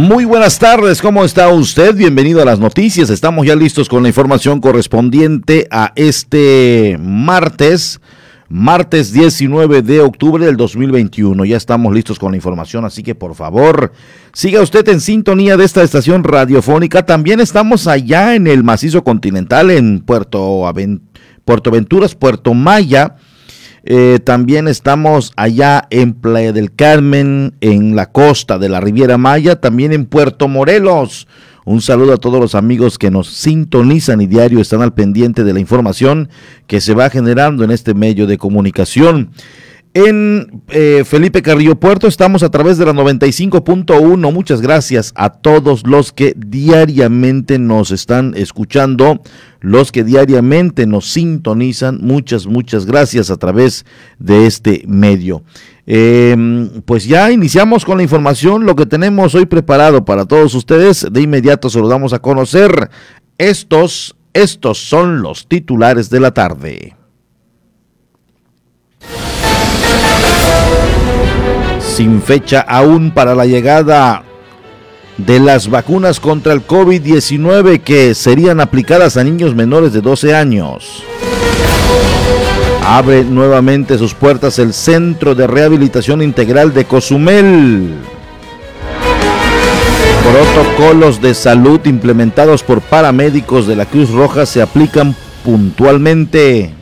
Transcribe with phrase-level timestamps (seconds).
[0.00, 1.94] Muy buenas tardes, ¿cómo está usted?
[1.94, 3.10] Bienvenido a las noticias.
[3.10, 8.00] Estamos ya listos con la información correspondiente a este martes
[8.48, 11.44] martes 19 de octubre del 2021.
[11.44, 13.92] Ya estamos listos con la información, así que por favor,
[14.32, 17.04] siga usted en sintonía de esta estación radiofónica.
[17.04, 20.62] También estamos allá en el macizo continental, en Puerto,
[21.44, 23.16] Puerto Venturas, Puerto Maya.
[23.84, 29.60] Eh, también estamos allá en Playa del Carmen, en la costa de la Riviera Maya,
[29.60, 31.26] también en Puerto Morelos.
[31.64, 35.52] Un saludo a todos los amigos que nos sintonizan y diario están al pendiente de
[35.52, 36.28] la información
[36.66, 39.30] que se va generando en este medio de comunicación.
[39.92, 44.32] En eh, Felipe Carrillo Puerto estamos a través de la 95.1.
[44.32, 49.20] Muchas gracias a todos los que diariamente nos están escuchando,
[49.58, 51.98] los que diariamente nos sintonizan.
[52.02, 53.84] Muchas, muchas gracias a través
[54.20, 55.42] de este medio.
[55.86, 61.04] Em, pues ya iniciamos con la información, lo que tenemos hoy preparado para todos ustedes.
[61.10, 62.90] De inmediato se lo damos a conocer.
[63.38, 66.99] Estos, estos son los titulares de la tarde.
[72.00, 74.22] Sin fecha aún para la llegada
[75.18, 81.02] de las vacunas contra el COVID-19 que serían aplicadas a niños menores de 12 años.
[82.82, 87.90] Abre nuevamente sus puertas el Centro de Rehabilitación Integral de Cozumel.
[90.32, 95.14] Protocolos de salud implementados por paramédicos de la Cruz Roja se aplican
[95.44, 96.79] puntualmente.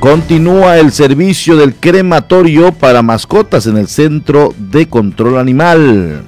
[0.00, 6.22] Continúa el servicio del crematorio para mascotas en el Centro de Control Animal.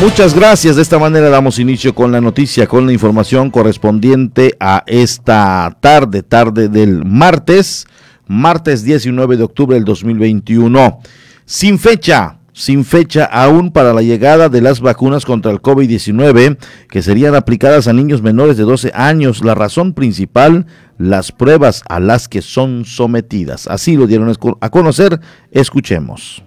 [0.00, 0.76] Muchas gracias.
[0.76, 6.22] De esta manera damos inicio con la noticia, con la información correspondiente a esta tarde,
[6.22, 7.86] tarde del martes,
[8.26, 10.98] martes 19 de octubre del 2021.
[11.44, 16.56] Sin fecha, sin fecha aún para la llegada de las vacunas contra el COVID-19
[16.88, 19.44] que serían aplicadas a niños menores de 12 años.
[19.44, 20.66] La razón principal,
[20.98, 23.66] las pruebas a las que son sometidas.
[23.66, 25.20] Así lo dieron a conocer.
[25.50, 26.42] Escuchemos.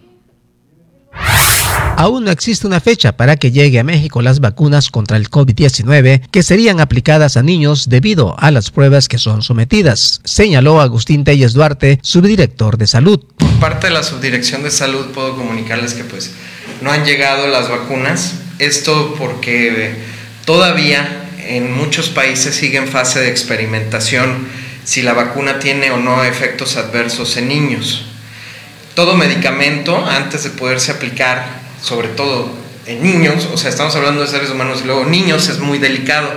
[1.99, 6.29] Aún no existe una fecha para que llegue a México las vacunas contra el COVID-19
[6.29, 11.53] que serían aplicadas a niños debido a las pruebas que son sometidas, señaló Agustín Telles
[11.53, 13.25] Duarte, subdirector de salud.
[13.37, 16.35] Por parte de la subdirección de salud puedo comunicarles que pues
[16.83, 19.97] no han llegado las vacunas, esto porque
[20.45, 24.47] todavía en muchos países sigue en fase de experimentación
[24.83, 28.05] si la vacuna tiene o no efectos adversos en niños.
[28.95, 31.45] Todo medicamento, antes de poderse aplicar
[31.81, 32.51] sobre todo
[32.85, 36.29] en niños, o sea, estamos hablando de seres humanos y luego niños es muy delicado.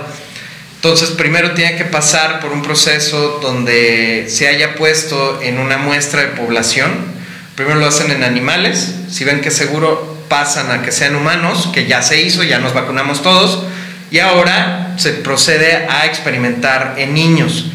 [0.75, 6.21] Entonces, primero tiene que pasar por un proceso donde se haya puesto en una muestra
[6.21, 6.91] de población.
[7.55, 11.85] Primero lo hacen en animales, si ven que seguro pasan a que sean humanos, que
[11.85, 13.63] ya se hizo, ya nos vacunamos todos,
[14.11, 17.71] y ahora se procede a experimentar en niños.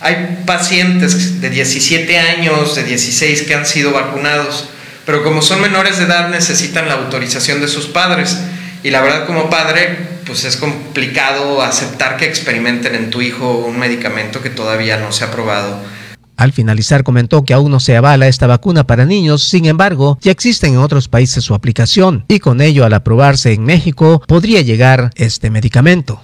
[0.00, 4.68] Hay pacientes de 17 años, de 16 que han sido vacunados
[5.06, 8.38] pero como son menores de edad necesitan la autorización de sus padres.
[8.82, 9.96] Y la verdad como padre,
[10.26, 15.24] pues es complicado aceptar que experimenten en tu hijo un medicamento que todavía no se
[15.24, 15.80] ha probado.
[16.36, 20.32] Al finalizar comentó que aún no se avala esta vacuna para niños, sin embargo, ya
[20.32, 25.10] existen en otros países su aplicación y con ello al aprobarse en México podría llegar
[25.14, 26.20] este medicamento.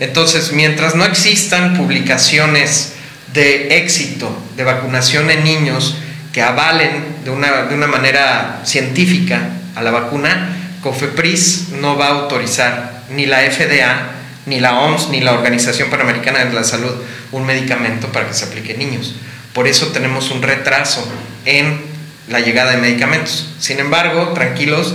[0.00, 2.94] Entonces, mientras no existan publicaciones
[3.34, 5.96] de éxito de vacunación en niños,
[6.32, 12.20] que avalen de una, de una manera científica a la vacuna, COFEPRIS no va a
[12.20, 14.12] autorizar ni la FDA,
[14.46, 16.92] ni la OMS, ni la Organización Panamericana de la Salud
[17.32, 19.14] un medicamento para que se aplique en niños.
[19.52, 21.06] Por eso tenemos un retraso
[21.44, 21.80] en
[22.28, 23.48] la llegada de medicamentos.
[23.58, 24.94] Sin embargo, tranquilos,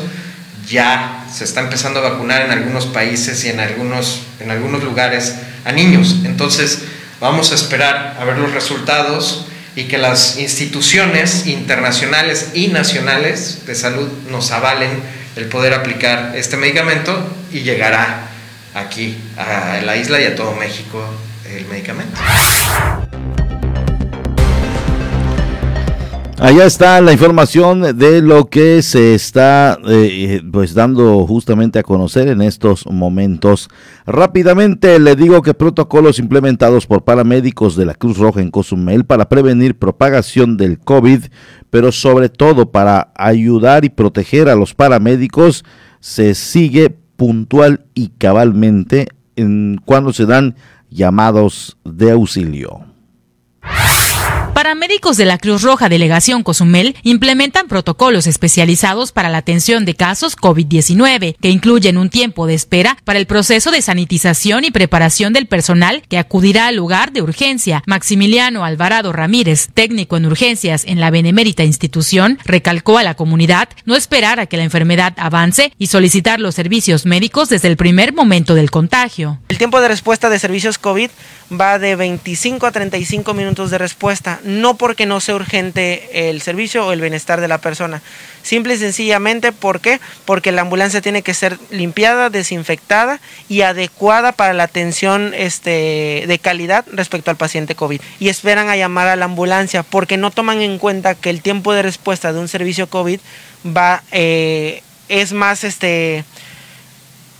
[0.67, 5.35] ya se está empezando a vacunar en algunos países y en algunos, en algunos lugares
[5.65, 6.17] a niños.
[6.23, 6.79] Entonces,
[7.19, 13.75] vamos a esperar a ver los resultados y que las instituciones internacionales y nacionales de
[13.75, 14.89] salud nos avalen
[15.35, 18.29] el poder aplicar este medicamento y llegará
[18.73, 21.03] aquí a la isla y a todo México
[21.53, 22.17] el medicamento.
[26.37, 32.27] Allá está la información de lo que se está eh, pues dando justamente a conocer
[32.27, 33.69] en estos momentos.
[34.05, 39.29] Rápidamente le digo que protocolos implementados por paramédicos de la Cruz Roja en Cozumel para
[39.29, 41.23] prevenir propagación del COVID,
[41.69, 45.63] pero sobre todo para ayudar y proteger a los paramédicos,
[46.01, 50.55] se sigue puntual y cabalmente en cuando se dan
[50.89, 52.94] llamados de auxilio.
[54.55, 60.37] Paramédicos de la Cruz Roja Delegación Cozumel implementan protocolos especializados para la atención de casos
[60.37, 65.47] COVID-19, que incluyen un tiempo de espera para el proceso de sanitización y preparación del
[65.47, 67.83] personal que acudirá al lugar de urgencia.
[67.85, 73.97] Maximiliano Alvarado Ramírez, técnico en urgencias en la benemérita institución, recalcó a la comunidad no
[73.97, 78.55] esperar a que la enfermedad avance y solicitar los servicios médicos desde el primer momento
[78.55, 79.37] del contagio.
[79.49, 81.09] El tiempo de respuesta de servicios COVID
[81.51, 86.85] va de 25 a 35 minutos de respuesta no porque no sea urgente el servicio
[86.85, 88.01] o el bienestar de la persona.
[88.43, 89.99] Simple y sencillamente, ¿por qué?
[90.23, 96.39] Porque la ambulancia tiene que ser limpiada, desinfectada y adecuada para la atención este, de
[96.39, 97.99] calidad respecto al paciente COVID.
[98.19, 101.73] Y esperan a llamar a la ambulancia porque no toman en cuenta que el tiempo
[101.73, 103.19] de respuesta de un servicio COVID
[103.65, 106.23] va, eh, es más este,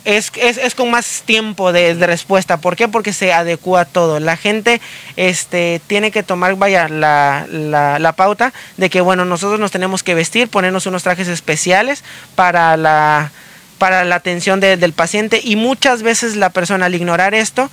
[0.06, 2.58] es, es, es, con más tiempo de, de, respuesta.
[2.58, 2.88] ¿Por qué?
[2.88, 4.20] Porque se adecua todo.
[4.20, 4.80] La gente
[5.16, 10.04] este, tiene que tomar, vaya, la, la, la, pauta de que, bueno, nosotros nos tenemos
[10.04, 12.04] que vestir, ponernos unos trajes especiales
[12.36, 13.32] para la,
[13.80, 17.70] para la atención de, del paciente y muchas veces la persona al ignorar esto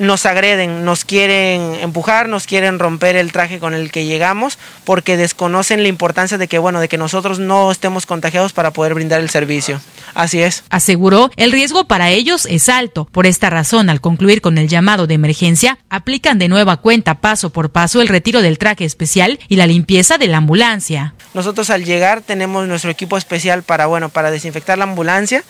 [0.00, 5.18] nos agreden, nos quieren empujar, nos quieren romper el traje con el que llegamos porque
[5.18, 9.20] desconocen la importancia de que bueno, de que nosotros no estemos contagiados para poder brindar
[9.20, 9.78] el servicio.
[10.14, 10.64] Así es.
[10.70, 13.04] Aseguró, el riesgo para ellos es alto.
[13.04, 17.50] Por esta razón, al concluir con el llamado de emergencia, aplican de nueva cuenta paso
[17.50, 21.14] por paso el retiro del traje especial y la limpieza de la ambulancia.
[21.34, 25.44] Nosotros al llegar tenemos nuestro equipo especial para bueno, para desinfectar la ambulancia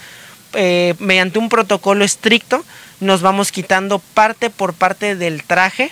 [0.54, 2.64] eh, mediante un protocolo estricto
[3.00, 5.90] nos vamos quitando parte por parte del traje,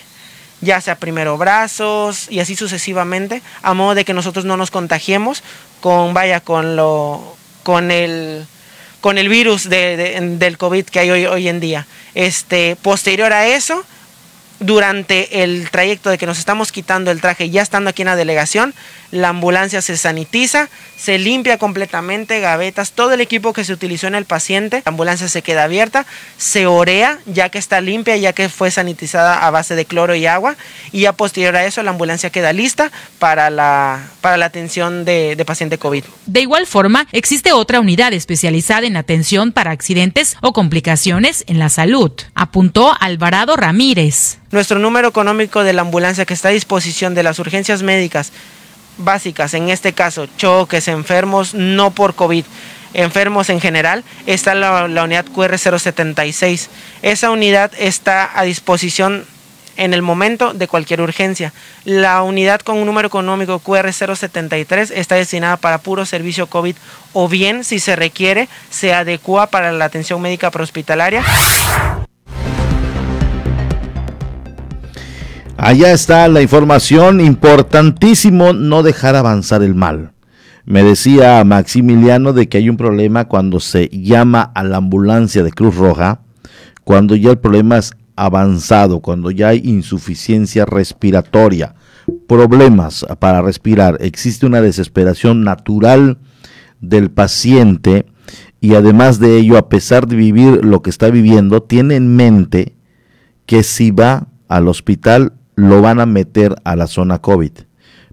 [0.61, 5.43] ya sea primero brazos y así sucesivamente, a modo de que nosotros no nos contagiemos
[5.81, 8.45] con, vaya, con lo, con el,
[9.01, 11.87] con el virus de, de, del COVID que hay hoy, hoy en día.
[12.13, 13.83] Este, posterior a eso,
[14.59, 18.15] durante el trayecto de que nos estamos quitando el traje, ya estando aquí en la
[18.15, 18.73] delegación,
[19.11, 24.15] la ambulancia se sanitiza, se limpia completamente, gavetas, todo el equipo que se utilizó en
[24.15, 26.05] el paciente, la ambulancia se queda abierta,
[26.37, 30.25] se orea ya que está limpia, ya que fue sanitizada a base de cloro y
[30.25, 30.57] agua,
[30.91, 35.43] y ya posterior a eso la ambulancia queda lista para la, para la atención de
[35.45, 36.03] paciente COVID.
[36.25, 41.69] De igual forma, existe otra unidad especializada en atención para accidentes o complicaciones en la
[41.69, 44.39] salud, apuntó Alvarado Ramírez.
[44.51, 48.31] Nuestro número económico de la ambulancia que está a disposición de las urgencias médicas
[48.97, 52.43] básicas, en este caso choques, enfermos, no por COVID,
[52.95, 56.67] enfermos en general, está la, la unidad QR076.
[57.03, 59.25] Esa unidad está a disposición
[59.77, 61.53] en el momento de cualquier urgencia.
[61.85, 66.75] La unidad con un número económico QR073 está destinada para puro servicio COVID
[67.13, 71.23] o bien, si se requiere, se adecua para la atención médica prehospitalaria.
[75.61, 80.13] Allá está la información, importantísimo no dejar avanzar el mal.
[80.63, 85.51] Me decía Maximiliano de que hay un problema cuando se llama a la ambulancia de
[85.51, 86.21] Cruz Roja,
[86.85, 91.75] cuando ya el problema es avanzado, cuando ya hay insuficiencia respiratoria,
[92.25, 96.19] problemas para respirar, existe una desesperación natural
[96.79, 98.05] del paciente
[98.61, 102.77] y además de ello, a pesar de vivir lo que está viviendo, tiene en mente
[103.45, 107.51] que si va al hospital lo van a meter a la zona COVID,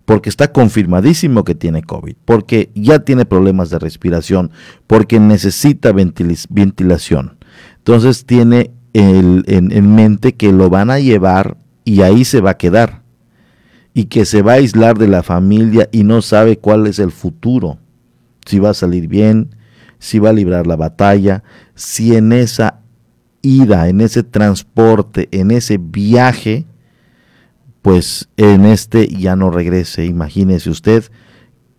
[0.05, 4.51] porque está confirmadísimo que tiene COVID, porque ya tiene problemas de respiración,
[4.87, 7.39] porque necesita ventilación.
[7.79, 12.51] Entonces tiene el, en, en mente que lo van a llevar y ahí se va
[12.51, 13.03] a quedar,
[13.95, 17.13] y que se va a aislar de la familia y no sabe cuál es el
[17.13, 17.79] futuro,
[18.45, 19.55] si va a salir bien,
[19.99, 21.43] si va a librar la batalla,
[21.75, 22.81] si en esa
[23.41, 26.67] ida, en ese transporte, en ese viaje,
[27.87, 30.07] pues en este ya no regrese.
[30.07, 31.05] Imagínese usted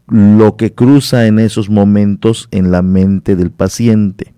[0.07, 4.33] lo que cruza en esos momentos en la mente del paciente.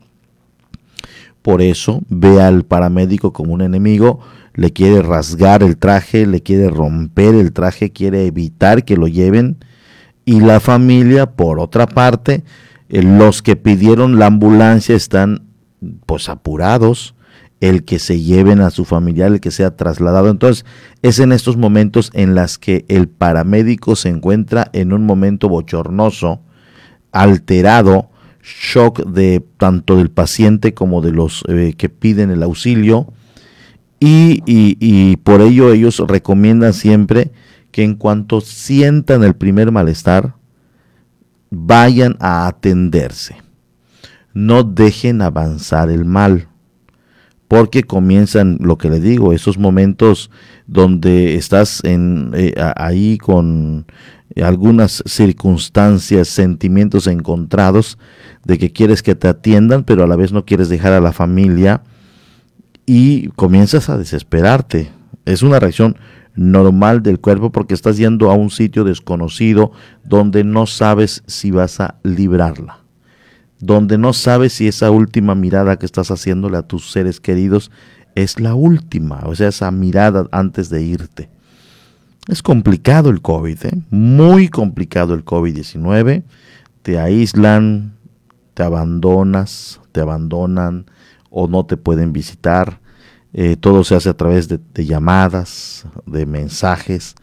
[1.44, 4.20] Por eso ve al paramédico como un enemigo,
[4.56, 9.58] le quiere rasgar el traje, le quiere romper el traje, quiere evitar que lo lleven.
[10.26, 12.44] Y la familia, por otra parte,
[12.90, 15.44] eh, los que pidieron la ambulancia están
[16.08, 17.14] pues apurados
[17.62, 20.30] el que se lleven a su familiar, el que sea trasladado.
[20.30, 20.66] Entonces,
[21.02, 26.42] es en estos momentos en las que el paramédico se encuentra en un momento bochornoso,
[27.12, 28.10] alterado,
[28.42, 33.12] shock de tanto del paciente como de los eh, que piden el auxilio.
[34.00, 37.32] Y, y por ello ellos recomiendan siempre
[37.72, 40.36] que en cuanto sientan el primer malestar,
[41.50, 43.36] vayan a atenderse.
[44.34, 46.49] No dejen avanzar el mal
[47.50, 50.30] porque comienzan, lo que le digo, esos momentos
[50.68, 53.88] donde estás en, eh, ahí con
[54.42, 57.98] algunas circunstancias, sentimientos encontrados
[58.46, 61.12] de que quieres que te atiendan, pero a la vez no quieres dejar a la
[61.12, 61.82] familia
[62.86, 64.92] y comienzas a desesperarte.
[65.26, 65.98] Es una reacción
[66.36, 69.72] normal del cuerpo porque estás yendo a un sitio desconocido
[70.04, 72.79] donde no sabes si vas a librarla
[73.60, 77.72] donde no sabes si esa última mirada que estás haciéndole a tus seres queridos
[78.16, 81.30] es la última, o sea, esa mirada antes de irte.
[82.28, 83.82] Es complicado el COVID, ¿eh?
[83.90, 86.24] muy complicado el COVID-19.
[86.84, 87.94] Te aíslan,
[88.54, 90.86] te abandonas, te abandonan
[91.30, 92.80] o no te pueden visitar.
[93.34, 97.16] Eh, todo se hace a través de, llamadas, de mensajes.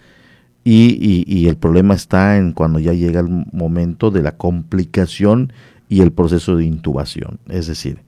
[0.65, 5.53] Y, y el problema está en cuando ya llega el momento de la complicación
[5.89, 7.39] y el proceso de intubación.
[7.49, 8.03] Es decir,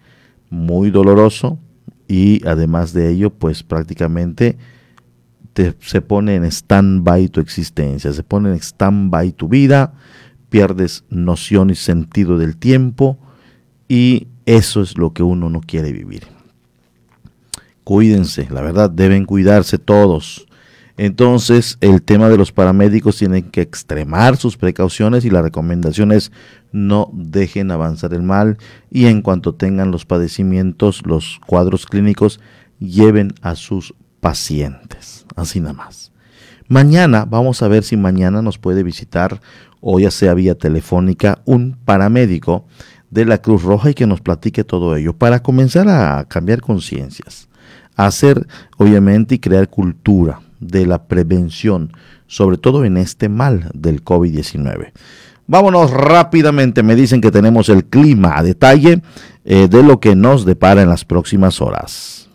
[0.51, 1.59] muy doloroso
[2.07, 4.57] y además de ello, pues prácticamente
[5.53, 9.95] te, se pone en stand-by tu existencia, se pone en stand-by tu vida,
[10.49, 13.19] pierdes noción y sentido del tiempo
[13.89, 16.23] y eso es lo que uno no quiere vivir.
[17.85, 20.48] Cuídense, la verdad, deben cuidarse todos.
[20.99, 26.33] Entonces, el tema de los paramédicos tienen que extremar sus precauciones y la recomendación es
[26.73, 28.59] no dejen avanzar el mal
[28.90, 32.40] y en cuanto tengan los padecimientos, los cuadros clínicos,
[32.81, 35.25] lleven a sus pacientes.
[35.37, 36.11] Así nada más.
[36.67, 39.40] Mañana vamos a ver si mañana nos puede visitar
[39.81, 42.67] o ya sea vía telefónica un paramédico
[43.09, 47.49] de la Cruz Roja y que nos platique todo ello para comenzar a cambiar conciencias,
[47.95, 51.93] hacer obviamente y crear cultura de la prevención,
[52.27, 54.93] sobre todo en este mal del COVID-19.
[55.47, 59.00] Vámonos rápidamente, me dicen que tenemos el clima a detalle
[59.45, 62.29] eh, de lo que nos depara en las próximas horas.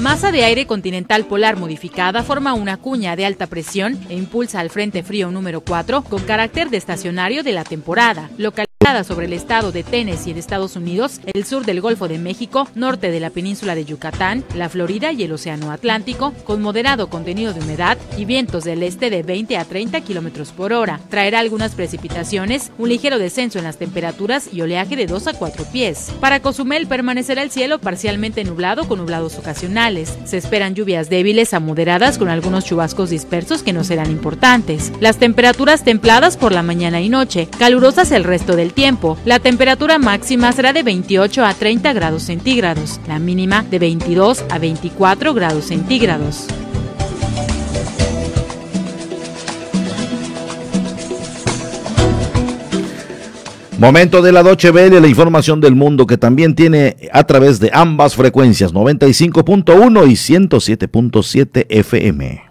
[0.00, 4.70] Masa de aire continental polar modificada forma una cuña de alta presión e impulsa al
[4.70, 9.72] Frente Frío número 4 con carácter de estacionario de la temporada, localizada sobre el estado
[9.72, 13.74] de Tennessee en Estados Unidos, el sur del Golfo de México, norte de la península
[13.74, 18.64] de Yucatán, la Florida y el Océano Atlántico, con moderado contenido de humedad y vientos
[18.64, 21.00] del este de 20 a 30 kilómetros por hora.
[21.10, 25.64] Traerá algunas precipitaciones, un ligero descenso en las temperaturas y oleaje de 2 a 4
[25.72, 26.12] pies.
[26.20, 31.60] Para Cozumel permanecerá el cielo parcialmente nublado con nublados ocasionales se esperan lluvias débiles a
[31.60, 34.92] moderadas con algunos chubascos dispersos que no serán importantes.
[35.00, 39.16] Las temperaturas templadas por la mañana y noche, calurosas el resto del tiempo.
[39.24, 44.58] La temperatura máxima será de 28 a 30 grados centígrados, la mínima de 22 a
[44.58, 46.46] 24 grados centígrados.
[53.78, 57.70] Momento de la Doche Vele, la información del mundo que también tiene a través de
[57.74, 62.45] ambas frecuencias, 95.1 y 107.7 FM.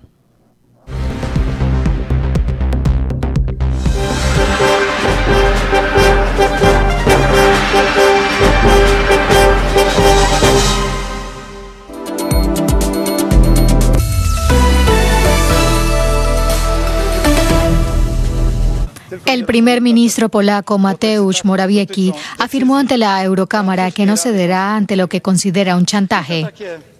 [19.45, 25.07] El primer ministro polaco Mateusz Morawiecki afirmó ante la Eurocámara que no cederá ante lo
[25.07, 26.51] que considera un chantaje.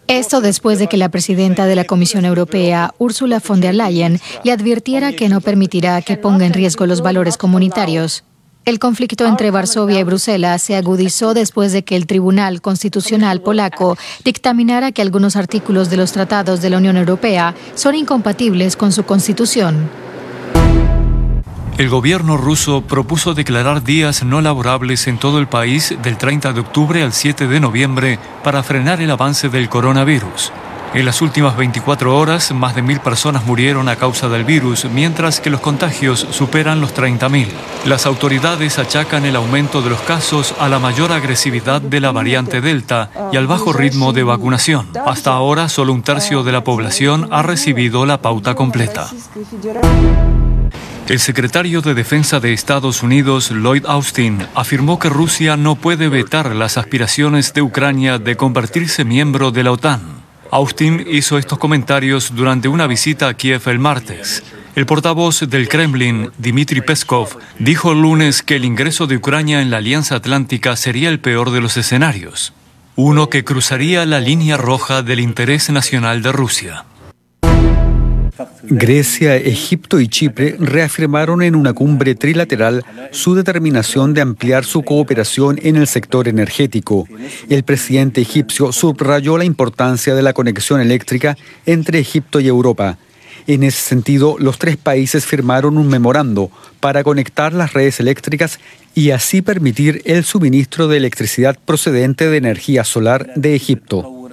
[0.05, 4.51] Esto después de que la presidenta de la Comisión Europea, Ursula von der Leyen, le
[4.51, 8.23] advirtiera que no permitirá que ponga en riesgo los valores comunitarios.
[8.63, 13.97] El conflicto entre Varsovia y Bruselas se agudizó después de que el Tribunal Constitucional polaco
[14.23, 19.03] dictaminara que algunos artículos de los tratados de la Unión Europea son incompatibles con su
[19.03, 20.04] constitución.
[21.77, 26.61] El gobierno ruso propuso declarar días no laborables en todo el país del 30 de
[26.61, 30.53] octubre al 7 de noviembre para frenar el avance del coronavirus.
[30.94, 35.42] En las últimas 24 horas, más de mil personas murieron a causa del virus, mientras
[35.42, 37.48] que los contagios superan los 30.000.
[37.83, 42.61] Las autoridades achacan el aumento de los casos a la mayor agresividad de la variante
[42.61, 44.88] Delta y al bajo ritmo de vacunación.
[45.05, 49.09] Hasta ahora, solo un tercio de la población ha recibido la pauta completa.
[51.07, 56.55] El secretario de Defensa de Estados Unidos, Lloyd Austin, afirmó que Rusia no puede vetar
[56.55, 60.01] las aspiraciones de Ucrania de convertirse miembro de la OTAN.
[60.50, 64.44] Austin hizo estos comentarios durante una visita a Kiev el martes.
[64.75, 69.70] El portavoz del Kremlin, Dmitry Peskov, dijo el lunes que el ingreso de Ucrania en
[69.70, 72.51] la Alianza Atlántica sería el peor de los escenarios,
[72.96, 76.85] uno que cruzaría la línea roja del interés nacional de Rusia.
[78.63, 85.59] Grecia, Egipto y Chipre reafirmaron en una cumbre trilateral su determinación de ampliar su cooperación
[85.61, 87.07] en el sector energético.
[87.50, 92.98] El presidente egipcio subrayó la importancia de la conexión eléctrica entre Egipto y Europa.
[93.48, 98.59] En ese sentido, los tres países firmaron un memorando para conectar las redes eléctricas
[98.95, 104.25] y así permitir el suministro de electricidad procedente de energía solar de Egipto.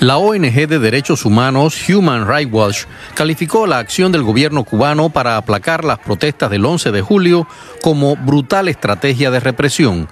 [0.00, 2.84] La ONG de Derechos Humanos Human Rights Watch
[3.14, 7.48] calificó la acción del gobierno cubano para aplacar las protestas del 11 de julio
[7.82, 10.08] como brutal estrategia de represión.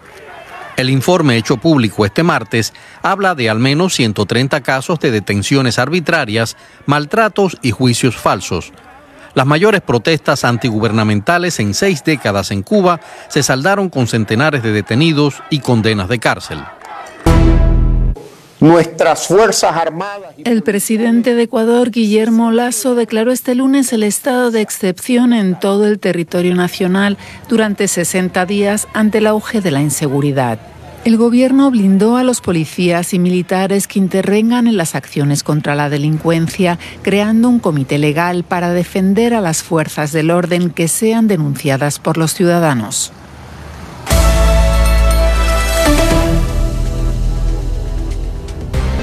[0.77, 6.57] El informe hecho público este martes habla de al menos 130 casos de detenciones arbitrarias,
[6.87, 8.72] maltratos y juicios falsos.
[9.35, 15.44] Las mayores protestas antigubernamentales en seis décadas en Cuba se saldaron con centenares de detenidos
[15.49, 16.59] y condenas de cárcel
[18.66, 20.35] nuestras Fuerzas Armadas.
[20.44, 25.87] El presidente de Ecuador, Guillermo Lasso, declaró este lunes el estado de excepción en todo
[25.87, 27.16] el territorio nacional
[27.48, 30.59] durante 60 días ante el auge de la inseguridad.
[31.05, 35.88] El gobierno blindó a los policías y militares que intervengan en las acciones contra la
[35.88, 42.00] delincuencia, creando un comité legal para defender a las fuerzas del orden que sean denunciadas
[42.00, 43.12] por los ciudadanos.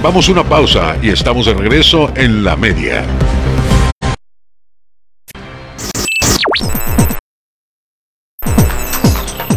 [0.03, 3.05] Vamos una pausa y estamos de regreso en la media.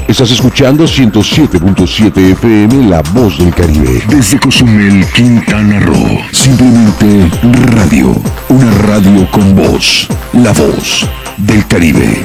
[0.06, 4.00] Estás escuchando 107.7 FM La Voz del Caribe.
[4.09, 6.20] Desde Cozumel, Quintana Roo.
[6.30, 7.28] Simplemente
[7.74, 8.14] radio.
[8.48, 10.06] Una radio con voz.
[10.32, 12.24] La Voz del Caribe.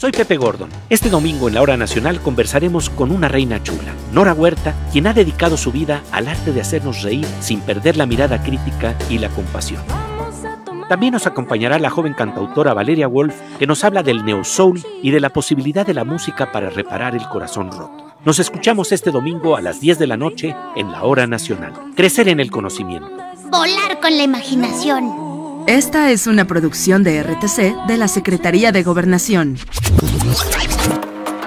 [0.00, 0.70] Soy Pepe Gordon.
[0.88, 5.12] Este domingo en la Hora Nacional conversaremos con una reina chula, Nora Huerta, quien ha
[5.12, 9.28] dedicado su vida al arte de hacernos reír sin perder la mirada crítica y la
[9.28, 9.82] compasión.
[10.88, 15.10] También nos acompañará la joven cantautora Valeria Wolf, que nos habla del neo soul y
[15.10, 18.14] de la posibilidad de la música para reparar el corazón roto.
[18.24, 21.74] Nos escuchamos este domingo a las 10 de la noche en la Hora Nacional.
[21.94, 23.10] Crecer en el conocimiento.
[23.50, 25.29] Volar con la imaginación.
[25.66, 29.58] Esta es una producción de RTC de la Secretaría de Gobernación.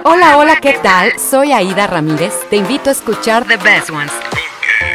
[0.03, 1.11] Hola, hola, ¿qué tal?
[1.19, 2.33] Soy Aida Ramírez.
[2.49, 4.11] Te invito a escuchar The Best Ones.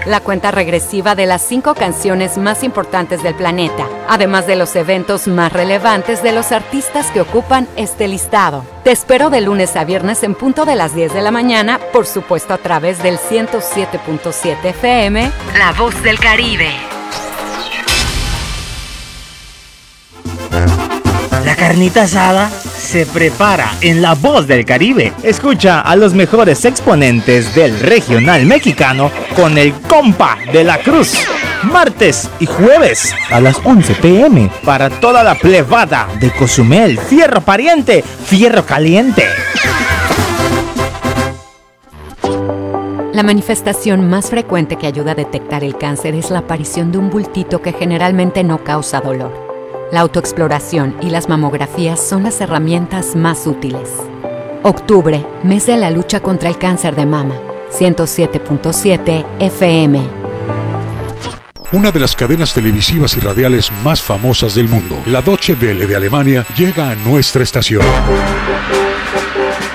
[0.06, 5.28] La cuenta regresiva de las cinco canciones más importantes del planeta, además de los eventos
[5.28, 8.64] más relevantes de los artistas que ocupan este listado.
[8.84, 12.06] Te espero de lunes a viernes en punto de las 10 de la mañana, por
[12.06, 16.97] supuesto a través del 107.7 FM, La Voz del Caribe.
[21.48, 25.14] La carnita asada se prepara en La Voz del Caribe.
[25.22, 31.14] Escucha a los mejores exponentes del regional mexicano con el compa de la cruz.
[31.62, 38.02] Martes y jueves a las 11 pm para toda la plebada de Cozumel, Fierro Pariente,
[38.02, 39.24] Fierro Caliente.
[43.14, 47.08] La manifestación más frecuente que ayuda a detectar el cáncer es la aparición de un
[47.08, 49.47] bultito que generalmente no causa dolor.
[49.90, 53.88] La autoexploración y las mamografías son las herramientas más útiles.
[54.62, 57.34] Octubre, mes de la lucha contra el cáncer de mama.
[57.72, 60.00] 107.7 FM.
[61.72, 65.96] Una de las cadenas televisivas y radiales más famosas del mundo, la Deutsche Welle de
[65.96, 67.82] Alemania, llega a nuestra estación.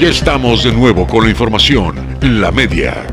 [0.00, 3.04] Ya estamos de nuevo con la información, la media.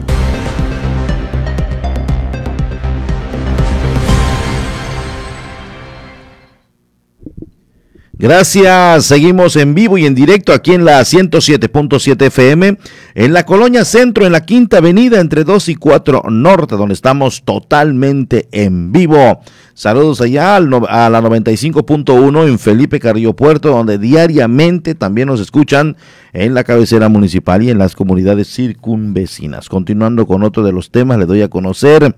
[8.14, 12.78] Gracias, seguimos en vivo y en directo aquí en la 107.7 FM,
[13.16, 17.44] en la Colonia Centro, en la Quinta Avenida, entre 2 y 4 Norte, donde estamos
[17.44, 19.42] totalmente en vivo.
[19.76, 25.98] Saludos allá a la 95.1 en Felipe Carrillo Puerto, donde diariamente también nos escuchan
[26.32, 29.68] en la cabecera municipal y en las comunidades circunvecinas.
[29.68, 32.16] Continuando con otro de los temas, le doy a conocer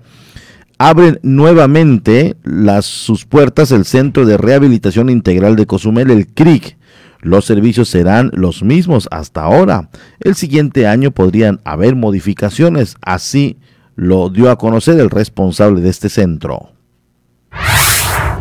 [0.78, 6.78] abren nuevamente las, sus puertas el Centro de Rehabilitación Integral de Cozumel, el CRIC.
[7.22, 9.90] Los servicios serán los mismos hasta ahora.
[10.20, 13.58] El siguiente año podrían haber modificaciones, así
[13.96, 16.77] lo dio a conocer el responsable de este centro.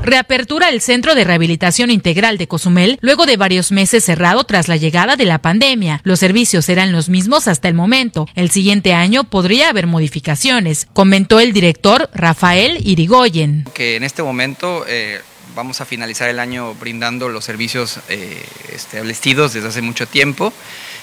[0.07, 4.77] Reapertura el Centro de Rehabilitación Integral de Cozumel luego de varios meses cerrado tras la
[4.77, 5.99] llegada de la pandemia.
[6.05, 8.25] Los servicios serán los mismos hasta el momento.
[8.33, 13.65] El siguiente año podría haber modificaciones, comentó el director Rafael Irigoyen.
[13.73, 15.19] Que en este momento eh,
[15.57, 20.53] vamos a finalizar el año brindando los servicios eh, establecidos desde hace mucho tiempo.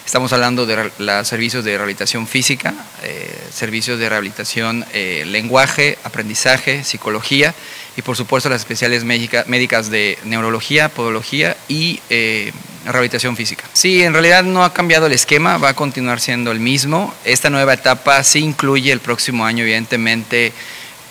[0.07, 6.85] Estamos hablando de los servicios de rehabilitación física, eh, servicios de rehabilitación eh, lenguaje, aprendizaje,
[6.85, 7.55] psicología
[7.97, 12.53] y por supuesto las especiales médicas de neurología, podología y eh,
[12.85, 13.65] rehabilitación física.
[13.73, 17.15] Sí, en realidad no ha cambiado el esquema, va a continuar siendo el mismo.
[17.25, 20.53] Esta nueva etapa sí incluye el próximo año, evidentemente,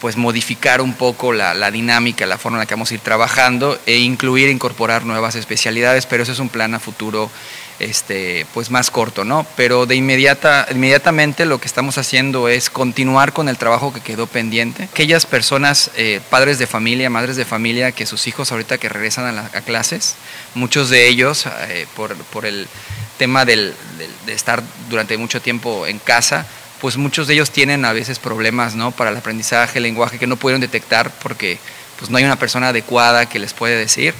[0.02, 3.00] pues modificar un poco la, la, dinámica, la forma en la que vamos a ir
[3.00, 7.32] trabajando e incluir, incorporar nuevas especialidades, pero eso es un plan a futuro
[7.80, 9.46] este, pues más corto, ¿no?
[9.56, 14.28] Pero de inmediata, inmediatamente lo que estamos haciendo es continuar con el trabajo que quedó
[14.28, 14.84] pendiente.
[14.84, 19.38] Aquellas personas, eh, padres de familia, madres de familia, que sus hijos ahorita que regresan
[19.38, 20.16] a, clases,
[20.56, 22.68] muchos de ellos, eh, por, por, el
[23.18, 23.74] tema del,
[24.26, 26.46] de estar durante mucho tiempo en casa,
[26.82, 28.92] pues muchos de ellos tienen a veces problemas, ¿no?
[28.92, 31.58] Para el aprendizaje, el lenguaje, que no pudieron detectar porque
[31.98, 34.14] pues no hay una persona adecuada que les puede decir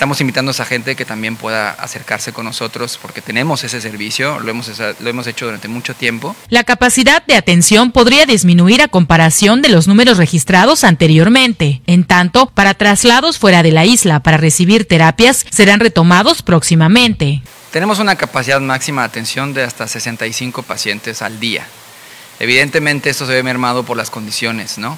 [0.00, 4.40] estamos invitando a esa gente que también pueda acercarse con nosotros porque tenemos ese servicio,
[4.40, 6.34] lo hemos, lo hemos hecho durante mucho tiempo.
[6.48, 11.82] La capacidad de atención podría disminuir a comparación de los números registrados anteriormente.
[11.86, 17.42] En tanto, para traslados fuera de la isla para recibir terapias serán retomados próximamente.
[17.70, 21.66] Tenemos una capacidad máxima de atención de hasta 65 pacientes al día.
[22.38, 24.96] Evidentemente esto se ve mermado por las condiciones, ¿no?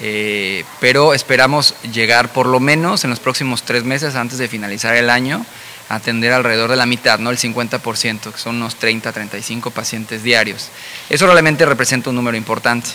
[0.00, 4.94] Eh, pero esperamos llegar por lo menos en los próximos tres meses antes de finalizar
[4.96, 5.44] el año
[5.88, 10.22] a atender alrededor de la mitad, no el 50%, que son unos 30, 35 pacientes
[10.22, 10.68] diarios.
[11.10, 12.90] Eso realmente representa un número importante,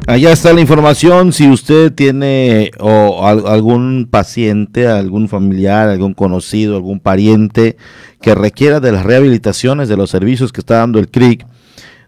[0.06, 1.32] Allá está la información.
[1.32, 7.78] Si usted tiene o algún paciente, algún familiar, algún conocido, algún pariente
[8.22, 11.46] que requiera de las rehabilitaciones de los servicios que está dando el CRIC,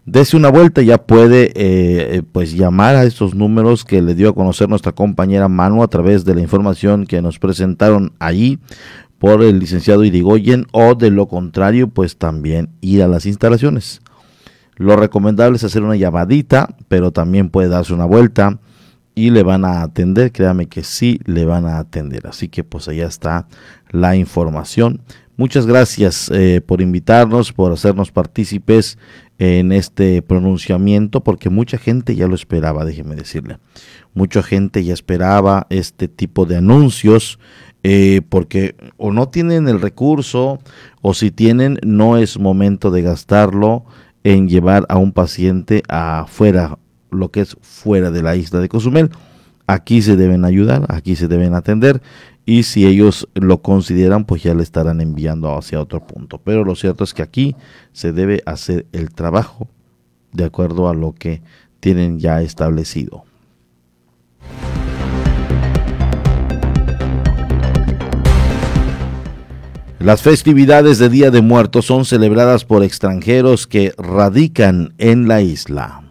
[0.04, 0.82] dése una vuelta.
[0.82, 5.48] Ya puede eh, pues llamar a estos números que le dio a conocer nuestra compañera
[5.48, 8.58] Manu a través de la información que nos presentaron allí
[9.18, 14.02] por el licenciado Irigoyen o de lo contrario pues también ir a las instalaciones.
[14.76, 18.58] Lo recomendable es hacer una llamadita, pero también puede darse una vuelta
[19.14, 20.32] y le van a atender.
[20.32, 22.26] Créame que sí le van a atender.
[22.26, 23.48] Así que pues allá está
[23.90, 25.00] la información.
[25.38, 28.96] Muchas gracias eh, por invitarnos, por hacernos partícipes
[29.38, 33.58] en este pronunciamiento, porque mucha gente ya lo esperaba, déjeme decirle.
[34.14, 37.38] Mucha gente ya esperaba este tipo de anuncios,
[37.82, 40.58] eh, porque o no tienen el recurso,
[41.02, 43.84] o si tienen, no es momento de gastarlo
[44.26, 46.80] en llevar a un paciente afuera,
[47.12, 49.10] lo que es fuera de la isla de Cozumel.
[49.68, 52.02] Aquí se deben ayudar, aquí se deben atender
[52.44, 56.40] y si ellos lo consideran, pues ya le estarán enviando hacia otro punto.
[56.42, 57.54] Pero lo cierto es que aquí
[57.92, 59.68] se debe hacer el trabajo
[60.32, 61.40] de acuerdo a lo que
[61.78, 63.22] tienen ya establecido.
[70.06, 76.02] Las festividades de Día de Muertos son celebradas por extranjeros que radican en la isla.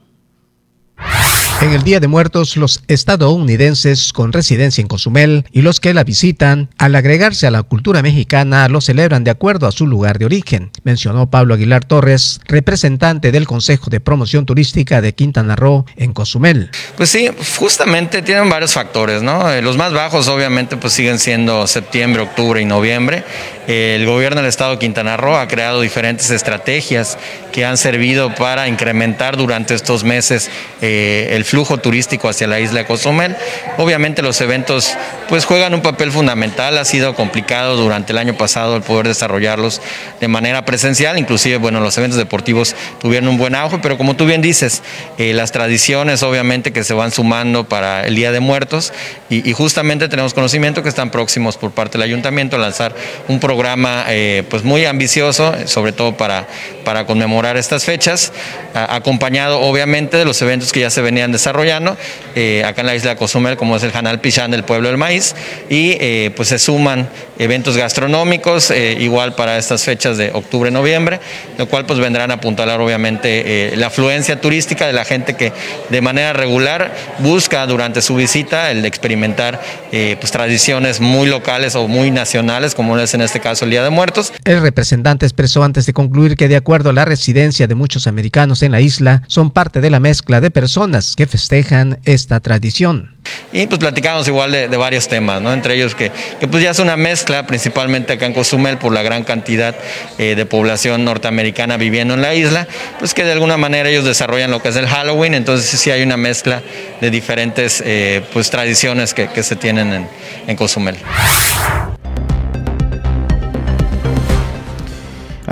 [1.61, 6.03] En el Día de Muertos, los estadounidenses con residencia en Cozumel y los que la
[6.03, 10.25] visitan, al agregarse a la cultura mexicana, lo celebran de acuerdo a su lugar de
[10.25, 16.11] origen, mencionó Pablo Aguilar Torres, representante del Consejo de Promoción Turística de Quintana Roo en
[16.11, 16.69] Cozumel.
[16.97, 19.49] Pues sí, justamente tienen varios factores, ¿no?
[19.49, 23.23] Eh, los más bajos obviamente pues siguen siendo septiembre, octubre y noviembre.
[23.67, 27.17] El gobierno del estado de Quintana Roo ha creado diferentes estrategias
[27.51, 30.51] que han servido para incrementar durante estos meses
[30.81, 33.35] eh, el flujo turístico hacia la isla de Cozumel.
[33.77, 34.93] Obviamente los eventos
[35.29, 39.81] pues juegan un papel fundamental, ha sido complicado durante el año pasado el poder desarrollarlos
[40.19, 44.25] de manera presencial, inclusive bueno, los eventos deportivos tuvieron un buen auge, pero como tú
[44.27, 44.83] bien dices,
[45.17, 48.93] eh, las tradiciones obviamente que se van sumando para el Día de Muertos
[49.29, 52.93] y, justamente tenemos conocimiento que están próximos por parte del ayuntamiento a lanzar
[53.29, 53.54] un programa
[54.07, 56.47] eh, pues muy ambicioso, sobre todo para,
[56.83, 58.31] para conmemorar estas fechas,
[58.73, 61.97] acompañado obviamente de los eventos que ya se venían desarrollando
[62.35, 64.97] eh, acá en la isla de Cozumel, como es el Janal Pichán del Pueblo del
[64.97, 65.35] Maíz,
[65.69, 71.19] y eh, pues se suman eventos gastronómicos eh, igual para estas fechas de octubre, noviembre,
[71.57, 75.51] lo cual pues vendrán a apuntalar obviamente la afluencia turística de la gente que
[75.89, 81.87] de manera regular busca durante su visita el de experimentar pues tradiciones muy locales o
[81.87, 84.33] muy nacionales, como es en este caso el Día de Muertos.
[84.43, 88.61] El representante expresó antes de concluir que de acuerdo a la residencia de muchos americanos
[88.63, 93.15] en la isla, son parte de la mezcla de personas que festejan esta tradición.
[93.51, 95.51] Y pues platicamos igual de, varios temas, ¿no?
[95.53, 96.11] entre ellos que,
[96.51, 99.75] pues ya es una mezcla, principalmente acá en Cozumel, por la gran cantidad
[100.17, 102.67] eh, de población norteamericana viviendo en la isla,
[102.99, 106.03] pues que de alguna manera ellos desarrollan lo que es el Halloween, entonces sí hay
[106.03, 106.61] una mezcla
[107.01, 110.07] de diferentes eh, pues tradiciones que, se tienen en,
[110.47, 110.97] en Cozumel.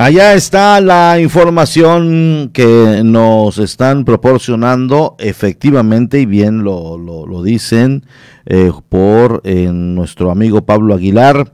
[0.03, 8.05] Allá está la información que nos están proporcionando efectivamente y bien lo, lo, dicen
[8.45, 11.53] eh, por eh, nuestro amigo Pablo Aguilar.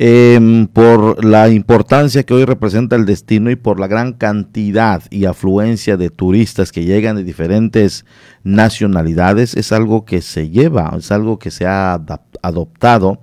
[0.00, 5.24] Em, por la importancia que hoy representa el destino y por la gran cantidad y
[5.24, 8.04] afluencia de turistas que llegan de diferentes
[8.44, 12.00] nacionalidades, es algo que se lleva, es algo que se ha
[12.42, 13.20] adoptado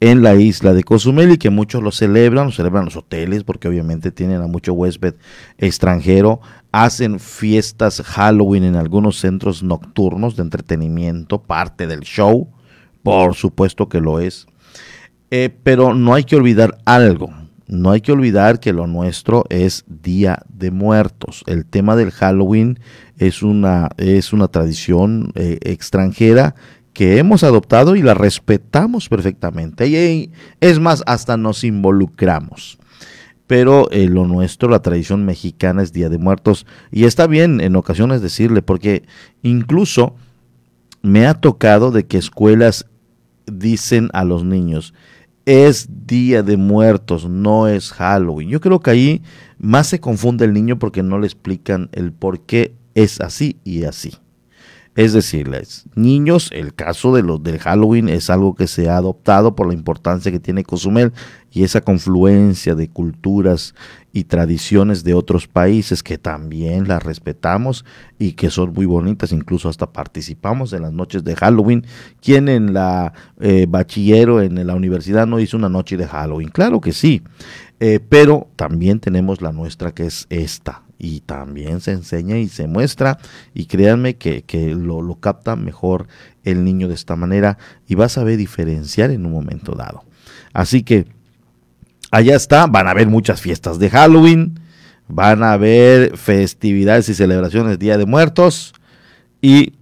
[0.00, 3.68] en la isla de Cozumel y que muchos lo celebran, lo celebran los hoteles porque
[3.68, 5.14] obviamente tienen a mucho huésped
[5.58, 12.48] extranjero, hacen fiestas Halloween en algunos centros nocturnos de entretenimiento, parte del show,
[13.02, 14.46] por supuesto que lo es,
[15.30, 17.30] eh, pero no hay que olvidar algo,
[17.66, 21.44] no hay que olvidar que lo nuestro es Día de Muertos.
[21.46, 22.78] El tema del Halloween
[23.18, 26.54] es una, es una tradición eh, extranjera
[26.98, 29.86] que hemos adoptado y la respetamos perfectamente.
[29.86, 32.76] Y es más, hasta nos involucramos.
[33.46, 36.66] Pero eh, lo nuestro, la tradición mexicana es Día de Muertos.
[36.90, 39.04] Y está bien en ocasiones decirle, porque
[39.44, 40.16] incluso
[41.00, 42.86] me ha tocado de que escuelas
[43.46, 44.92] dicen a los niños,
[45.46, 48.48] es Día de Muertos, no es Halloween.
[48.48, 49.22] Yo creo que ahí
[49.56, 53.84] más se confunde el niño porque no le explican el por qué es así y
[53.84, 54.14] así.
[54.98, 59.54] Es decirles, niños, el caso de los del Halloween es algo que se ha adoptado
[59.54, 61.12] por la importancia que tiene Cozumel
[61.52, 63.76] y esa confluencia de culturas
[64.12, 67.84] y tradiciones de otros países que también las respetamos
[68.18, 71.86] y que son muy bonitas, incluso hasta participamos en las noches de Halloween.
[72.20, 76.48] ¿Quién en la eh, bachillero, en la universidad no hizo una noche de Halloween?
[76.48, 77.22] Claro que sí,
[77.78, 82.66] eh, pero también tenemos la nuestra que es esta, y también se enseña y se
[82.66, 83.18] muestra
[83.54, 86.08] y créanme que, lo, lo, capta mejor
[86.42, 87.56] el niño de esta manera
[87.86, 90.04] y va a saber diferenciar en un momento dado.
[90.52, 91.06] Así que
[92.10, 94.60] allá está, van a haber muchas fiestas de Halloween,
[95.06, 98.74] van a haber festividades y celebraciones Día de Muertos
[99.40, 99.74] y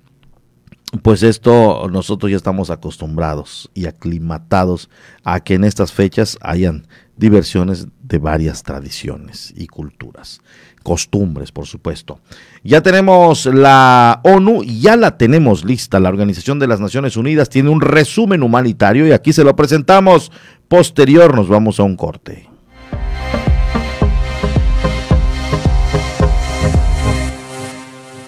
[1.02, 4.88] pues esto nosotros ya estamos acostumbrados y aclimatados
[5.24, 10.40] a que en estas fechas hayan diversiones de varias tradiciones y culturas
[10.86, 12.20] costumbres, por supuesto.
[12.62, 15.98] Ya tenemos la ONU, ya la tenemos lista.
[15.98, 20.30] La Organización de las Naciones Unidas tiene un resumen humanitario y aquí se lo presentamos.
[20.68, 22.45] Posterior nos vamos a un corte.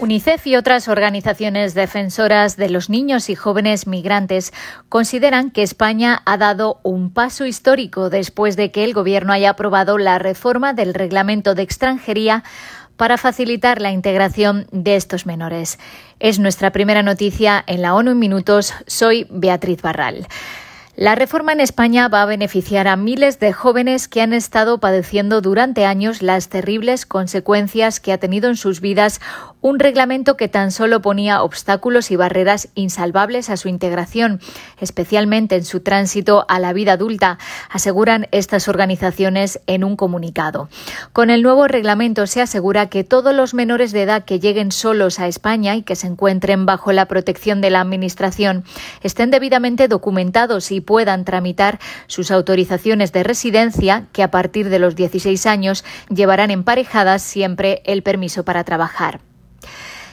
[0.09, 4.55] UNICEF y otras organizaciones defensoras de los niños y jóvenes migrantes
[4.89, 9.99] consideran que España ha dado un paso histórico después de que el Gobierno haya aprobado
[9.99, 12.43] la reforma del reglamento de extranjería
[12.97, 15.79] para facilitar la integración de estos menores.
[16.21, 18.73] Es nuestra primera noticia en la ONU en minutos.
[18.87, 20.27] Soy Beatriz Barral.
[20.99, 25.41] La reforma en España va a beneficiar a miles de jóvenes que han estado padeciendo
[25.41, 29.21] durante años las terribles consecuencias que ha tenido en sus vidas
[29.61, 34.41] un reglamento que tan solo ponía obstáculos y barreras insalvables a su integración,
[34.81, 37.39] especialmente en su tránsito a la vida adulta,
[37.71, 40.69] aseguran estas organizaciones en un comunicado.
[41.13, 45.21] Con el nuevo reglamento se asegura que todos los menores de edad que lleguen solos
[45.21, 48.65] a España y que se encuentren bajo la protección de la Administración
[49.03, 54.97] estén debidamente documentados y puedan tramitar sus autorizaciones de residencia, que a partir de los
[54.97, 59.28] 16 años llevarán emparejadas siempre el permiso para trabajar.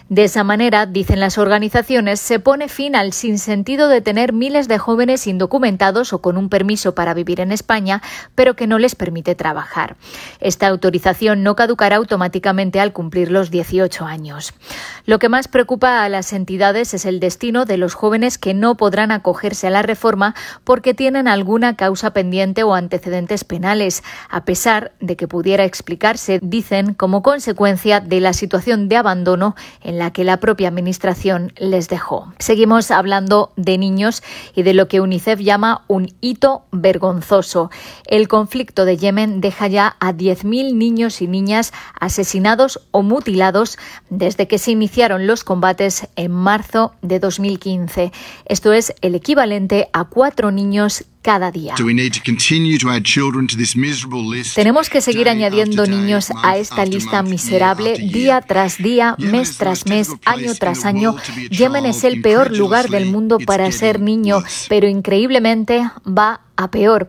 [0.07, 4.77] De esa manera, dicen las organizaciones, se pone fin al sinsentido de tener miles de
[4.77, 8.03] jóvenes indocumentados o con un permiso para vivir en España,
[8.35, 9.95] pero que no les permite trabajar.
[10.39, 14.53] Esta autorización no caducará automáticamente al cumplir los 18 años.
[15.07, 18.75] Lo que más preocupa a las entidades es el destino de los jóvenes que no
[18.75, 24.91] podrán acogerse a la reforma porque tienen alguna causa pendiente o antecedentes penales, a pesar
[24.99, 30.23] de que pudiera explicarse, dicen, como consecuencia de la situación de abandono en la que
[30.23, 32.33] la propia Administración les dejó.
[32.39, 34.23] Seguimos hablando de niños
[34.55, 37.69] y de lo que UNICEF llama un hito vergonzoso.
[38.07, 43.77] El conflicto de Yemen deja ya a 10.000 niños y niñas asesinados o mutilados
[44.09, 48.11] desde que se iniciaron los combates en marzo de 2015.
[48.45, 51.73] Esto es el equivalente a cuatro niños cada día.
[54.53, 60.11] Tenemos que seguir añadiendo niños a esta lista miserable día tras día, mes tras mes,
[60.23, 61.15] año tras año.
[61.49, 67.07] Yemen es el peor lugar del mundo para ser niño, pero increíblemente va a peor.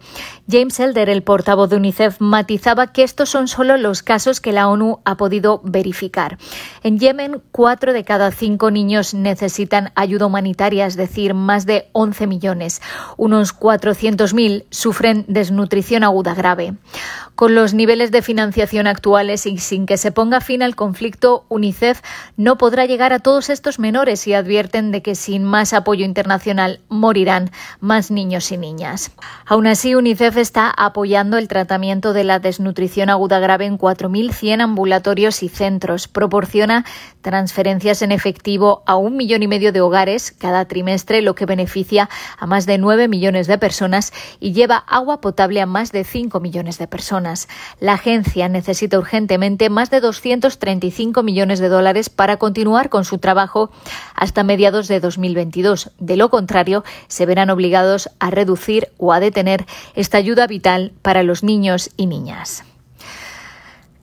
[0.50, 4.68] James Elder, el portavoz de UNICEF, matizaba que estos son solo los casos que la
[4.68, 6.38] ONU ha podido verificar.
[6.82, 12.26] En Yemen, cuatro de cada cinco niños necesitan ayuda humanitaria, es decir, más de 11
[12.26, 12.82] millones.
[13.16, 16.74] Unos 400.000 sufren desnutrición aguda grave.
[17.34, 22.00] Con los niveles de financiación actuales y sin que se ponga fin al conflicto, UNICEF
[22.36, 26.80] no podrá llegar a todos estos menores y advierten de que sin más apoyo internacional
[26.88, 29.10] morirán más niños y niñas.
[29.44, 35.42] Aún así, UNICEF está apoyando el tratamiento de la desnutrición aguda grave en 4.100 ambulatorios
[35.42, 36.08] y centros.
[36.08, 36.84] Proporciona
[37.20, 42.08] transferencias en efectivo a un millón y medio de hogares cada trimestre, lo que beneficia
[42.38, 46.40] a más de 9 millones de personas y lleva agua potable a más de 5
[46.40, 47.48] millones de personas.
[47.80, 53.70] La agencia necesita urgentemente más de 235 millones de dólares para continuar con su trabajo
[54.14, 55.90] hasta mediados de 2022.
[55.98, 61.22] De lo contrario, se verán obligados a reducir o a detener esta ayuda vital para
[61.22, 62.64] los niños y niñas.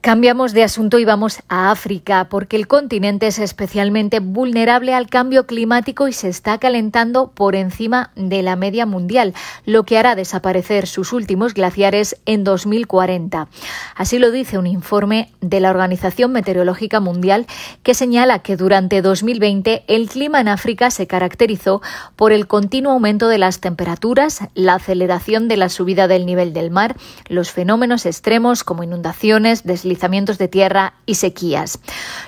[0.03, 5.45] Cambiamos de asunto y vamos a África, porque el continente es especialmente vulnerable al cambio
[5.45, 9.33] climático y se está calentando por encima de la media mundial,
[9.65, 13.47] lo que hará desaparecer sus últimos glaciares en 2040.
[13.95, 17.47] Así lo dice un informe de la Organización Meteorológica Mundial
[17.81, 21.81] que señala que durante 2020 el clima en África se caracterizó
[22.17, 26.71] por el continuo aumento de las temperaturas, la aceleración de la subida del nivel del
[26.71, 26.97] mar,
[27.29, 31.79] los fenómenos extremos como inundaciones, deslizamientos, deslizamientos de tierra y sequías.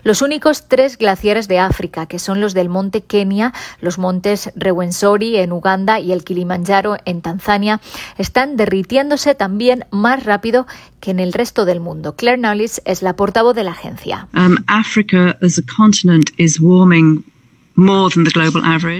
[0.04, 5.38] Los únicos tres glaciares de África, que son los del monte Kenia, los montes Rewensori
[5.38, 7.82] en Uganda y el Kilimanjaro en Tanzania,
[8.18, 10.68] están derritiéndose también más rápido
[11.00, 12.16] que en el resto del mundo.
[12.16, 14.28] Claire Knowles es la portavoz de la agencia.
[14.36, 14.58] Um,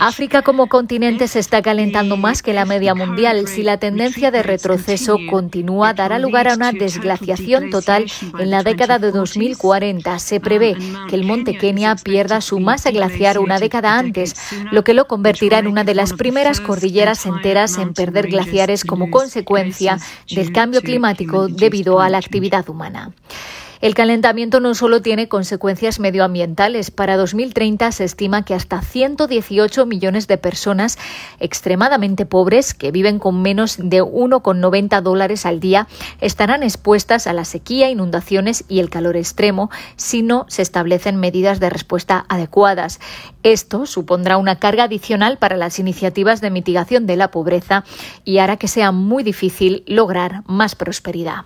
[0.02, 3.48] África como continente se está calentando más que la media mundial.
[3.48, 8.06] Si la tendencia de retroceso continúa, dará lugar a una desglaciación total
[8.38, 10.20] en la década de 2040.
[10.20, 10.76] Se prevé
[11.08, 14.36] que el monte Kenia pierda su masa glaciar una década antes,
[14.72, 19.10] lo que lo convertirá en una de las primeras cordilleras enteras en perder glaciares como
[19.10, 20.00] consecuencia
[20.30, 23.14] del cambio climático debido a la actividad humana.
[23.82, 26.92] El calentamiento no solo tiene consecuencias medioambientales.
[26.92, 30.98] Para 2030 se estima que hasta 118 millones de personas
[31.40, 35.88] extremadamente pobres que viven con menos de 1,90 dólares al día
[36.22, 41.60] estarán expuestas a la sequía, inundaciones y el calor extremo si no se establecen medidas
[41.60, 43.00] de respuesta adecuadas.
[43.44, 47.84] Esto supondrá una carga adicional para las iniciativas de mitigación de la pobreza
[48.24, 51.46] y hará que sea muy difícil lograr más prosperidad.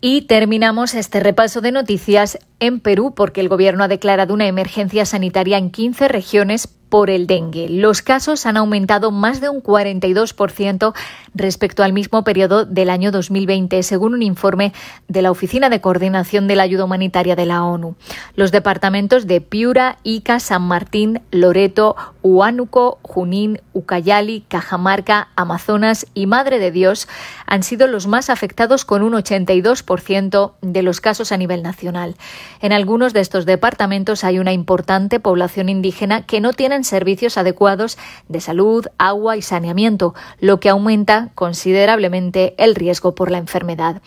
[0.00, 5.04] Y terminamos este repaso de noticias en Perú porque el gobierno ha declarado una emergencia
[5.04, 7.68] sanitaria en 15 regiones por el dengue.
[7.70, 10.92] Los casos han aumentado más de un 42%
[11.34, 14.72] respecto al mismo periodo del año 2020, según un informe
[15.08, 17.94] de la Oficina de Coordinación de la Ayuda Humanitaria de la ONU.
[18.34, 26.58] Los departamentos de Piura, Ica, San Martín, Loreto, Huánuco, Junín, Ucayali, Cajamarca, Amazonas y Madre
[26.58, 27.08] de Dios
[27.46, 32.16] han sido los más afectados con un 82% de los casos a nivel nacional.
[32.60, 37.98] En algunos de estos departamentos hay una importante población indígena que no tienen servicios adecuados
[38.28, 44.02] de salud, agua y saneamiento, lo que aumenta considerablemente el riesgo por la enfermedad.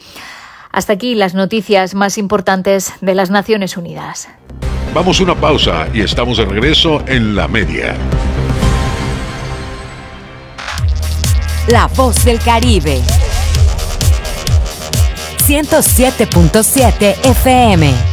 [0.71, 4.27] Hasta aquí las noticias más importantes de las Naciones Unidas.
[4.93, 7.95] Vamos a una pausa y estamos de regreso en la media.
[11.67, 13.01] La voz del Caribe.
[15.47, 18.12] 107.7 FM.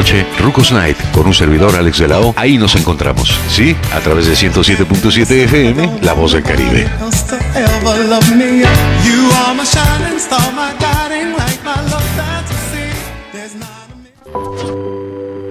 [0.39, 2.33] Rucos Night, con un servidor Alex de la.
[2.35, 3.75] Ahí nos encontramos, ¿sí?
[3.93, 6.87] A través de 107.7 FM, La Voz del Caribe.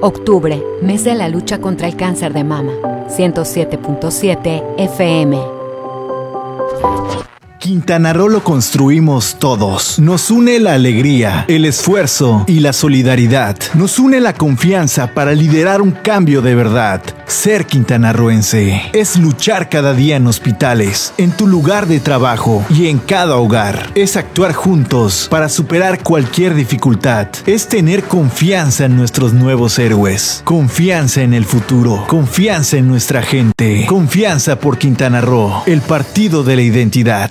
[0.01, 2.72] Octubre, mes de la lucha contra el cáncer de mama.
[3.09, 5.61] 107.7 FM.
[7.61, 9.98] Quintana Roo lo construimos todos.
[9.98, 13.54] Nos une la alegría, el esfuerzo y la solidaridad.
[13.74, 17.02] Nos une la confianza para liderar un cambio de verdad.
[17.26, 22.98] Ser quintanarroense es luchar cada día en hospitales, en tu lugar de trabajo y en
[22.98, 23.90] cada hogar.
[23.94, 27.28] Es actuar juntos para superar cualquier dificultad.
[27.44, 30.40] Es tener confianza en nuestros nuevos héroes.
[30.44, 32.06] Confianza en el futuro.
[32.08, 33.84] Confianza en nuestra gente.
[33.86, 37.30] Confianza por Quintana Roo, el partido de la identidad.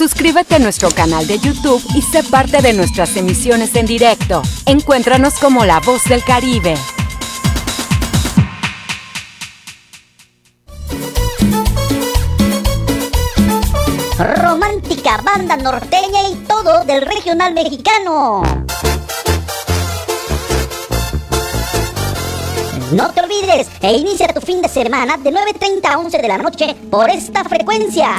[0.00, 4.40] Suscríbete a nuestro canal de YouTube y sé parte de nuestras emisiones en directo.
[4.64, 6.74] Encuéntranos como La Voz del Caribe.
[14.36, 18.42] Romántica, banda norteña y todo del regional mexicano.
[22.92, 26.38] No te olvides e inicia tu fin de semana de 9.30 a 11 de la
[26.38, 28.16] noche por esta frecuencia.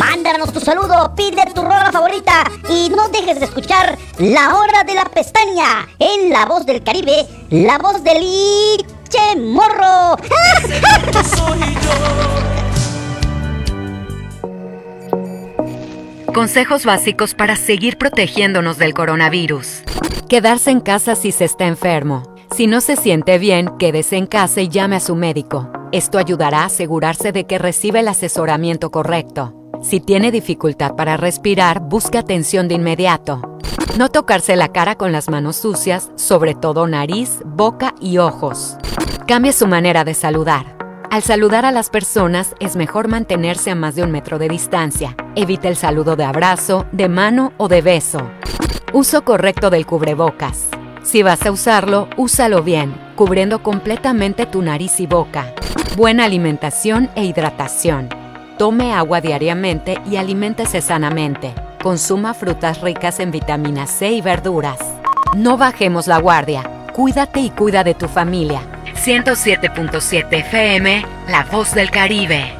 [0.00, 4.94] Mándanos tu saludo, pide tu rola favorita y no dejes de escuchar La Hora de
[4.94, 10.16] la Pestaña en La Voz del Caribe, la voz del Iche Morro.
[16.32, 19.82] Consejos básicos para seguir protegiéndonos del coronavirus.
[20.30, 22.22] Quedarse en casa si se está enfermo.
[22.56, 25.70] Si no se siente bien, quédese en casa y llame a su médico.
[25.92, 29.59] Esto ayudará a asegurarse de que recibe el asesoramiento correcto.
[29.82, 33.40] Si tiene dificultad para respirar, busque atención de inmediato.
[33.96, 38.76] No tocarse la cara con las manos sucias, sobre todo nariz, boca y ojos.
[39.26, 40.76] Cambie su manera de saludar.
[41.10, 45.16] Al saludar a las personas es mejor mantenerse a más de un metro de distancia.
[45.34, 48.30] Evite el saludo de abrazo, de mano o de beso.
[48.92, 50.68] Uso correcto del cubrebocas.
[51.02, 55.54] Si vas a usarlo, úsalo bien, cubriendo completamente tu nariz y boca.
[55.96, 58.19] Buena alimentación e hidratación.
[58.60, 61.54] Tome agua diariamente y aliméntese sanamente.
[61.82, 64.78] Consuma frutas ricas en vitamina C y verduras.
[65.34, 66.62] No bajemos la guardia.
[66.92, 68.60] Cuídate y cuida de tu familia.
[69.02, 72.59] 107.7 FM, La Voz del Caribe.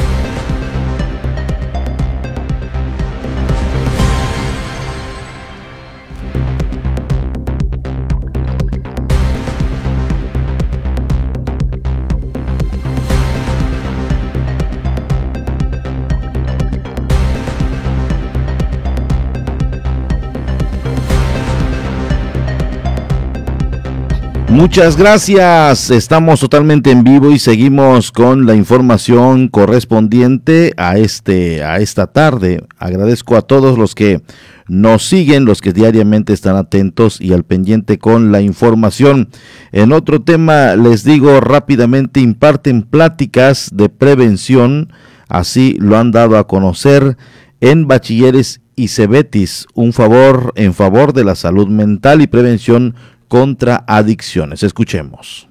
[24.51, 25.89] Muchas gracias.
[25.91, 32.61] Estamos totalmente en vivo y seguimos con la información correspondiente a este a esta tarde.
[32.77, 34.21] Agradezco a todos los que
[34.67, 39.29] nos siguen, los que diariamente están atentos y al pendiente con la información.
[39.71, 44.91] En otro tema les digo rápidamente imparten pláticas de prevención,
[45.29, 47.15] así lo han dado a conocer
[47.61, 52.95] en bachilleres y cebetis, un favor en favor de la salud mental y prevención
[53.31, 54.61] contra adicciones.
[54.61, 55.47] Escuchemos.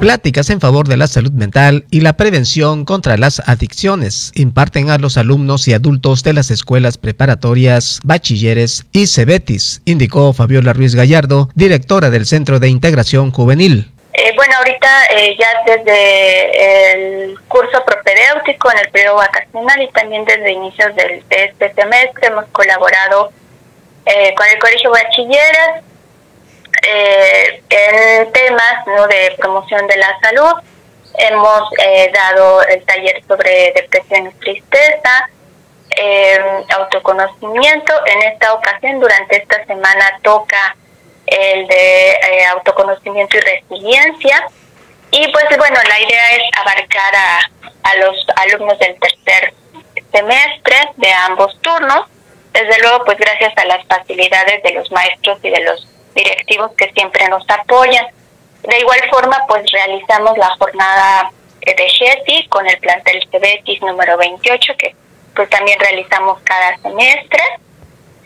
[0.00, 4.98] Pláticas en favor de la salud mental y la prevención contra las adicciones imparten a
[4.98, 11.50] los alumnos y adultos de las escuelas preparatorias, bachilleres y cebetis, indicó Fabiola Ruiz Gallardo,
[11.54, 13.92] directora del Centro de Integración Juvenil.
[14.14, 20.24] Eh, bueno, ahorita eh, ya desde el curso propedéutico en el periodo vacacional y también
[20.24, 23.30] desde inicios del, de este semestre hemos colaborado
[24.04, 25.93] eh, con el Colegio Bachilleres
[26.86, 29.06] eh, en temas ¿no?
[29.06, 30.52] de promoción de la salud.
[31.16, 35.30] Hemos eh, dado el taller sobre depresión y tristeza,
[35.96, 37.92] eh, autoconocimiento.
[38.06, 40.76] En esta ocasión, durante esta semana, toca
[41.26, 44.46] el de eh, autoconocimiento y resiliencia.
[45.10, 47.38] Y pues bueno, la idea es abarcar a,
[47.84, 49.54] a los alumnos del tercer
[50.12, 52.06] semestre de ambos turnos.
[52.52, 56.90] Desde luego, pues gracias a las facilidades de los maestros y de los directivos que
[56.92, 58.06] siempre nos apoyan.
[58.62, 64.72] De igual forma, pues realizamos la jornada de GETI con el plantel CBX número 28,
[64.78, 64.94] que
[65.34, 67.42] pues también realizamos cada semestre.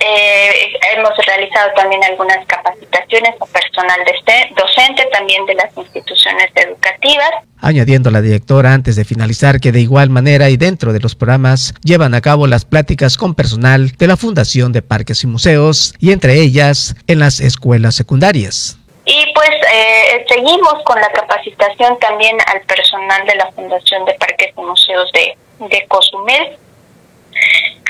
[0.01, 7.30] Eh, hemos realizado también algunas capacitaciones a personal de docente también de las instituciones educativas.
[7.61, 11.74] Añadiendo la directora antes de finalizar que de igual manera y dentro de los programas
[11.82, 16.12] llevan a cabo las pláticas con personal de la Fundación de Parques y Museos y
[16.12, 18.78] entre ellas en las escuelas secundarias.
[19.05, 24.53] Y pues eh, seguimos con la capacitación también al personal de la Fundación de Parques
[24.57, 25.36] y Museos de,
[25.66, 26.57] de Cozumel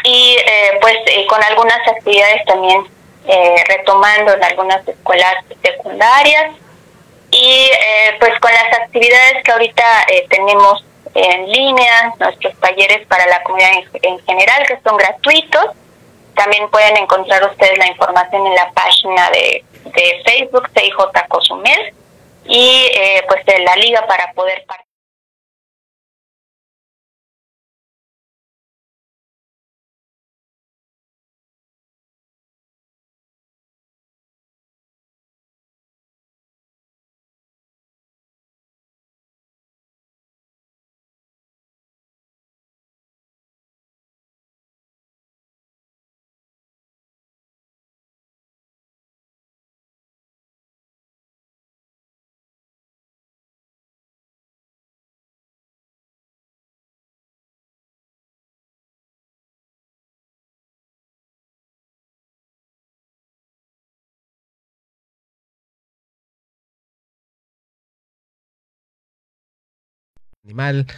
[0.09, 2.83] y eh, pues eh, con algunas actividades también
[3.27, 6.57] eh, retomando en algunas escuelas secundarias
[7.31, 7.71] y
[8.19, 9.85] pues con las actividades que ahorita
[10.31, 10.83] tenemos
[11.15, 15.67] en línea, nuestros talleres para la comunidad en, general que son gratuitos.
[16.35, 20.97] También pueden encontrar ustedes la información en la página de, de Facebook CIJ
[21.29, 21.93] Cozumel
[22.47, 22.91] y
[23.29, 24.88] pues de la liga para poder participar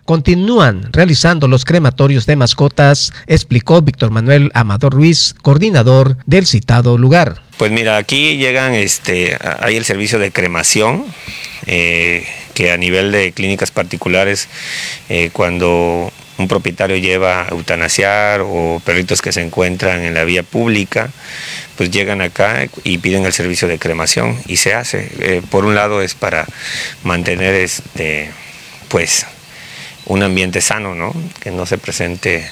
[0.04, 7.42] continúan realizando los crematorios de mascotas, explicó Víctor Manuel Amador Ruiz, coordinador del citado lugar.
[7.56, 11.04] Pues mira, aquí llegan, este, hay el servicio de cremación,
[11.66, 14.48] eh, que a nivel de clínicas particulares,
[15.08, 20.42] eh, cuando un propietario lleva a eutanasiar o perritos que se encuentran en la vía
[20.42, 21.10] pública,
[21.76, 25.10] pues llegan acá y piden el servicio de cremación y se hace.
[25.18, 26.46] Eh, por un lado es para
[27.04, 28.30] mantener este
[28.88, 29.24] pues
[30.10, 31.14] un ambiente sano, ¿no?
[31.40, 32.44] que no se presente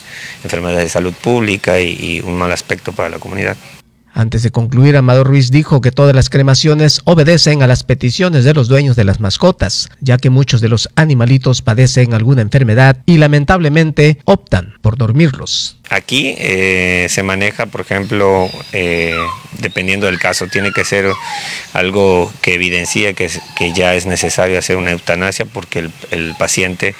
[0.44, 3.56] enfermedades de salud pública y, y un mal aspecto para la comunidad.
[4.18, 8.52] Antes de concluir, Amador Ruiz dijo que todas las cremaciones obedecen a las peticiones de
[8.52, 13.18] los dueños de las mascotas, ya que muchos de los animalitos padecen alguna enfermedad y
[13.18, 15.78] lamentablemente optan por dormirlos.
[15.88, 19.14] Aquí eh, se maneja, por ejemplo, eh,
[19.60, 21.06] dependiendo del caso, tiene que ser
[21.72, 23.30] algo que evidencie que,
[23.72, 26.96] ya es necesario hacer una eutanasia porque el, paciente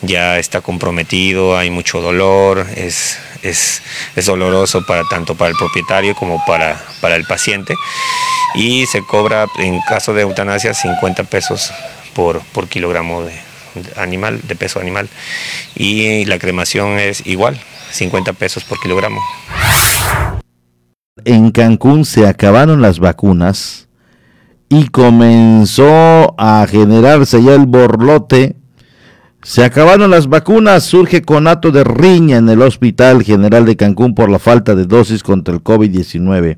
[0.00, 3.82] ya está comprometido, hay mucho dolor, es, es,
[4.16, 7.74] es, doloroso para tanto para el propietario como para, para el paciente
[8.54, 11.72] y se cobra en caso de eutanasia 50 pesos
[12.14, 13.32] por, por kilogramo de
[13.96, 15.08] animal, de peso animal
[15.74, 19.20] y la cremación es igual, 50 pesos por kilogramo.
[21.24, 23.88] En Cancún se acabaron las vacunas
[24.68, 28.56] y comenzó a generarse ya el borlote.
[29.44, 34.30] Se acabaron las vacunas, surge conato de riña en el Hospital General de Cancún por
[34.30, 36.56] la falta de dosis contra el COVID-19.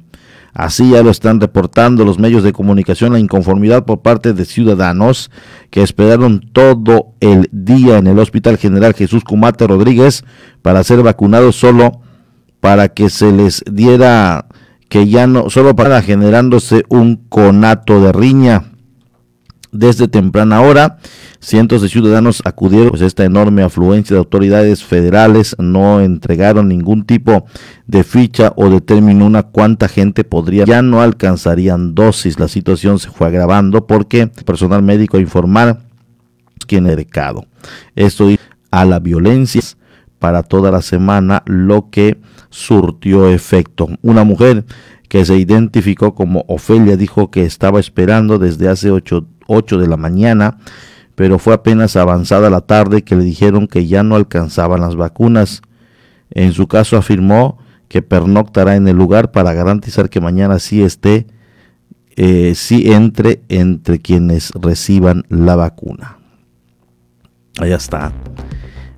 [0.52, 5.32] Así ya lo están reportando los medios de comunicación la inconformidad por parte de ciudadanos
[5.70, 10.24] que esperaron todo el día en el Hospital General Jesús Cumate Rodríguez
[10.62, 12.02] para ser vacunados solo
[12.60, 14.46] para que se les diera
[14.88, 18.75] que ya no, solo para generándose un conato de riña.
[19.72, 20.98] Desde temprana hora,
[21.40, 27.46] cientos de ciudadanos acudieron, pues esta enorme afluencia de autoridades federales no entregaron ningún tipo
[27.86, 32.38] de ficha o determinó cuánta gente podría, ya no alcanzarían dosis.
[32.38, 35.80] La situación se fue agravando porque personal médico informar
[36.66, 37.46] quién es recado.
[37.94, 38.28] Esto
[38.70, 39.62] a la violencia
[40.18, 42.18] para toda la semana, lo que
[42.50, 43.88] surtió efecto.
[44.02, 44.64] Una mujer
[45.08, 48.90] que se identificó como Ofelia dijo que estaba esperando desde hace
[49.46, 50.58] 8, de la mañana,
[51.14, 55.62] pero fue apenas avanzada la tarde que le dijeron que ya no alcanzaban las vacunas.
[56.30, 61.26] En su caso afirmó que pernoctará en el lugar para garantizar que mañana sí esté,
[62.16, 66.18] eh, sí entre entre quienes reciban la vacuna.
[67.58, 68.12] Allá está.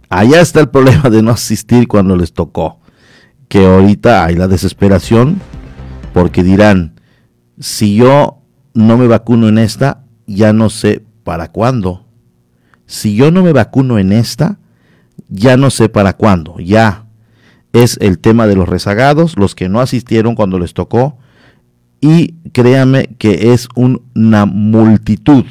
[0.08, 2.80] Allá está el problema de no asistir cuando les tocó.
[3.48, 5.40] Que ahorita hay la desesperación
[6.12, 7.00] porque dirán,
[7.58, 8.42] si yo
[8.74, 12.04] no me vacuno en esta, ya no sé para cuándo.
[12.86, 14.58] Si yo no me vacuno en esta,
[15.28, 16.58] ya no sé para cuándo.
[16.58, 17.06] Ya
[17.72, 21.18] es el tema de los rezagados, los que no asistieron cuando les tocó.
[22.00, 25.44] Y créame que es una multitud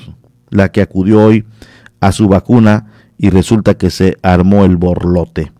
[0.49, 1.45] la que acudió hoy
[1.99, 5.51] a su vacuna y resulta que se armó el borlote.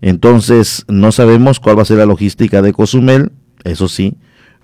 [0.00, 3.32] Entonces no sabemos cuál va a ser la logística de Cozumel,
[3.64, 4.16] eso sí,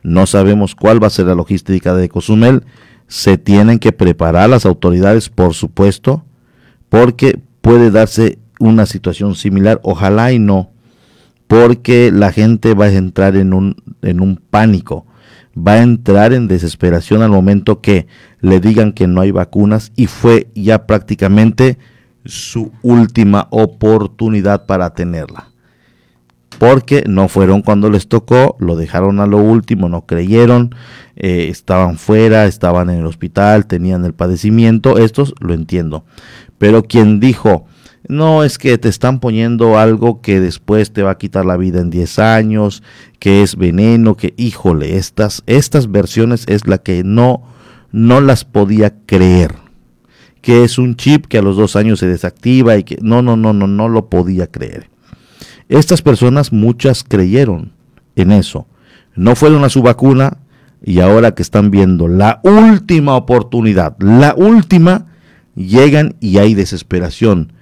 [0.03, 2.63] no sabemos cuál va a ser la logística de Cozumel.
[3.09, 6.25] Se tienen que preparar las autoridades, por supuesto,
[6.89, 10.71] porque puede darse una situación similar, ojalá y no,
[11.47, 15.07] porque la gente va a entrar en un, en un pánico,
[15.57, 18.07] va a entrar en desesperación al momento que
[18.41, 21.79] le digan que no hay vacunas y fue ya prácticamente
[22.25, 25.49] su última oportunidad para tenerla.
[26.59, 30.75] Porque no fueron cuando les tocó, lo dejaron a lo último, no creyeron,
[31.17, 36.05] eh, estaban fuera, estaban en el hospital, tenían el padecimiento, estos lo entiendo.
[36.59, 37.67] Pero quien dijo,
[38.09, 41.81] no es que te están poniendo algo que después te va a quitar la vida
[41.81, 42.83] en 10 años,
[43.19, 47.43] que es veneno, que híjole, estas, estas versiones es la que no,
[47.93, 49.67] no las podía creer
[50.47, 53.37] que es un chip que a los dos años se desactiva y que no, no,
[53.37, 54.89] no, no, no lo podía creer.
[55.69, 57.73] Estas personas, muchas creyeron
[58.15, 58.67] en eso.
[59.15, 60.39] No fueron a su vacuna
[60.83, 65.07] y ahora que están viendo la última oportunidad, la última,
[65.55, 67.53] llegan y hay desesperación.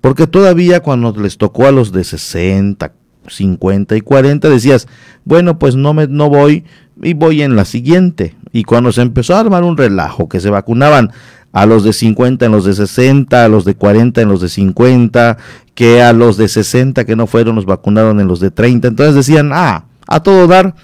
[0.00, 2.92] Porque todavía cuando les tocó a los de 60,
[3.26, 4.86] 50 y 40 decías,
[5.24, 6.64] bueno, pues no me no voy
[7.02, 8.34] y voy en la siguiente.
[8.52, 11.10] Y cuando se empezó a armar un relajo que se vacunaban
[11.54, 14.48] a los de 50 en los de 60, a los de 40 en los de
[14.48, 15.38] 50,
[15.76, 18.88] que a los de 60 que no fueron los vacunaron en los de 30.
[18.88, 20.74] Entonces decían, ah, a todo dar,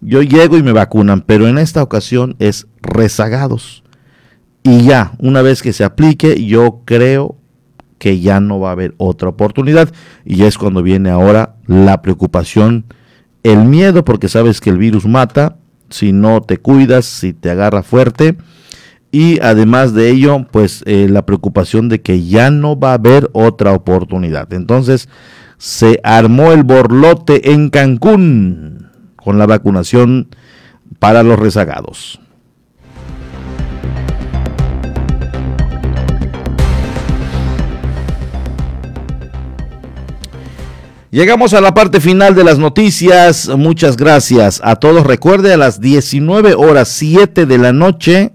[0.00, 3.82] yo llego y me vacunan, pero en esta ocasión es rezagados.
[4.62, 7.34] Y ya, una vez que se aplique, yo creo
[7.98, 9.92] que ya no va a haber otra oportunidad.
[10.24, 12.84] Y es cuando viene ahora la preocupación,
[13.42, 15.56] el miedo, porque sabes que el virus mata,
[15.90, 18.36] si no te cuidas, si te agarra fuerte
[19.14, 23.30] y además de ello, pues eh, la preocupación de que ya no va a haber
[23.32, 24.52] otra oportunidad.
[24.52, 25.08] Entonces
[25.56, 30.30] se armó el borlote en Cancún con la vacunación
[30.98, 32.18] para los rezagados.
[41.12, 43.48] Llegamos a la parte final de las noticias.
[43.56, 45.06] Muchas gracias a todos.
[45.06, 48.32] Recuerde a las 19 horas 7 de la noche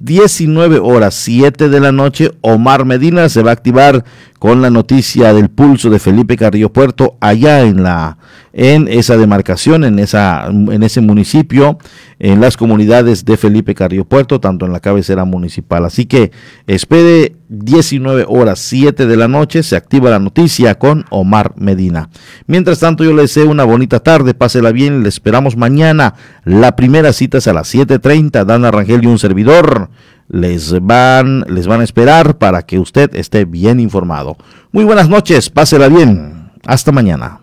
[0.00, 4.02] 19 horas 7 de la noche, Omar Medina se va a activar
[4.38, 8.16] con la noticia del pulso de Felipe Carrillo Puerto allá en la
[8.52, 11.78] en esa demarcación, en esa en ese municipio,
[12.18, 15.84] en las comunidades de Felipe Carrillo Puerto, tanto en la cabecera municipal.
[15.84, 16.32] Así que
[16.66, 22.08] espere 19 horas 7 de la noche, se activa la noticia con Omar Medina.
[22.46, 26.14] Mientras tanto, yo le deseo una bonita tarde, pásela bien, le esperamos mañana.
[26.44, 29.89] La primera cita es a las 7:30, Dana Rangel y un servidor
[30.30, 34.36] les van, les van a esperar para que usted esté bien informado.
[34.72, 36.50] Muy buenas noches, pásela bien.
[36.64, 37.40] Hasta mañana.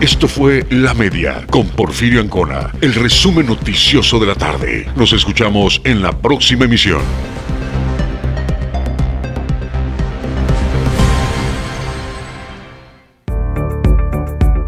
[0.00, 4.88] Esto fue La Media con Porfirio Ancona, el resumen noticioso de la tarde.
[4.96, 7.02] Nos escuchamos en la próxima emisión.